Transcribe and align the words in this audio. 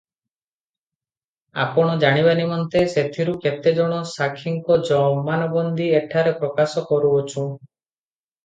ଆପଣ 1.63 1.97
ଜାଣିବା 2.03 2.33
ନିମନ୍ତେ 2.39 2.81
ସେଥିରୁ 2.95 3.35
କେତେ 3.45 3.75
ଜଣ 3.81 4.01
ସାକ୍ଷୀଙ୍କ 4.13 4.79
ଜମାନବନ୍ଦି 4.89 5.91
ଏଠାରେ 6.01 6.35
ପ୍ରକାଶ 6.41 6.85
କରୁଅଛୁଁ- 6.95 7.47